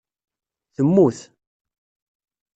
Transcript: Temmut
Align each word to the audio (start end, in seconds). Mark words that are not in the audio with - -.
Temmut 0.77 1.19